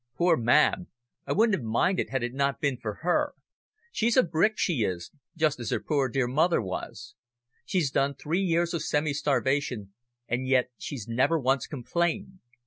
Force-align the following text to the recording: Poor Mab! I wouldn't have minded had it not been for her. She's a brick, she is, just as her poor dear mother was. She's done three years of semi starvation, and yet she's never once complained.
Poor 0.17 0.35
Mab! 0.35 0.87
I 1.27 1.31
wouldn't 1.33 1.55
have 1.55 1.63
minded 1.63 2.09
had 2.09 2.23
it 2.23 2.33
not 2.33 2.59
been 2.59 2.75
for 2.75 3.01
her. 3.03 3.35
She's 3.91 4.17
a 4.17 4.23
brick, 4.23 4.53
she 4.57 4.81
is, 4.83 5.11
just 5.37 5.59
as 5.59 5.69
her 5.69 5.79
poor 5.79 6.09
dear 6.09 6.27
mother 6.27 6.59
was. 6.59 7.13
She's 7.67 7.91
done 7.91 8.15
three 8.15 8.41
years 8.41 8.73
of 8.73 8.81
semi 8.81 9.13
starvation, 9.13 9.93
and 10.27 10.47
yet 10.47 10.71
she's 10.79 11.07
never 11.07 11.37
once 11.37 11.67
complained. 11.67 12.39